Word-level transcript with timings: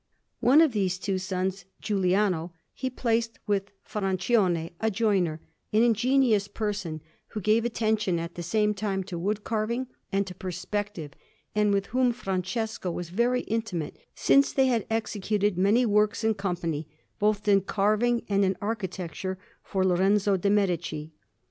One 0.39 0.61
of 0.61 0.71
these 0.71 0.97
two 0.97 1.19
sons, 1.19 1.65
Giuliano, 1.79 2.53
he 2.73 2.89
placed 2.89 3.37
with 3.45 3.69
Francione, 3.83 4.71
a 4.81 4.89
joiner, 4.89 5.41
an 5.71 5.83
ingenious 5.83 6.47
person, 6.47 7.01
who 7.27 7.39
gave 7.39 7.65
attention 7.65 8.17
at 8.17 8.33
the 8.33 8.41
same 8.41 8.73
time 8.73 9.03
to 9.03 9.19
wood 9.19 9.43
carving 9.43 9.85
and 10.11 10.25
to 10.25 10.33
perspective, 10.33 11.13
and 11.53 11.71
with 11.71 11.85
whom 11.85 12.13
Francesco 12.13 12.89
was 12.89 13.11
very 13.11 13.41
intimate, 13.41 13.95
since 14.15 14.51
they 14.51 14.65
had 14.65 14.87
executed 14.89 15.55
many 15.55 15.85
works 15.85 16.23
in 16.23 16.33
company, 16.33 16.87
both 17.19 17.47
in 17.47 17.61
carving 17.61 18.23
and 18.27 18.43
in 18.43 18.57
architecture, 18.59 19.37
for 19.63 19.85
Lorenzo 19.85 20.35
de' 20.35 20.49
Medici. 20.49 21.11